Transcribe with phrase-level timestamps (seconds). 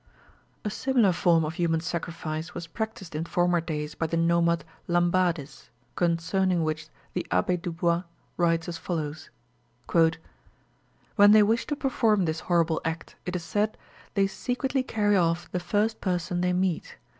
[0.65, 5.69] A similar form of human sacrifice was practised in former days by the nomad Lambadis,
[5.95, 8.01] concerning which the Abbé Dubois
[8.35, 9.29] writes as follows:
[11.17, 13.77] "When they wish to perform this horrible act, it is said,
[14.15, 16.95] they secretly carry off the first person they meet.